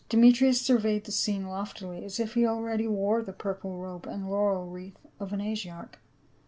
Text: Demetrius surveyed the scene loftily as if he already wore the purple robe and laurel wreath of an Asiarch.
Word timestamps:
Demetrius 0.09 0.59
surveyed 0.59 1.03
the 1.03 1.11
scene 1.11 1.45
loftily 1.47 2.03
as 2.03 2.19
if 2.19 2.33
he 2.33 2.43
already 2.43 2.87
wore 2.87 3.21
the 3.21 3.31
purple 3.31 3.77
robe 3.77 4.07
and 4.07 4.27
laurel 4.27 4.65
wreath 4.65 5.05
of 5.19 5.31
an 5.31 5.41
Asiarch. 5.41 5.99